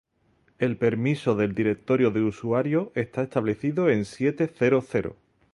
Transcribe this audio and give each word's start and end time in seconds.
el 0.57 0.77
permiso 0.77 1.35
del 1.35 1.53
directorio 1.53 2.09
de 2.09 2.21
usuario 2.23 2.91
está 2.95 3.21
establecido 3.21 3.87
en 3.87 4.05
siete 4.05 4.49
cero 4.51 4.83
cero 4.83 5.15